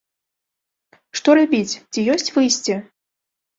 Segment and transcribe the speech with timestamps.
[1.19, 2.81] Што рабіць, ці ёсць выйсце?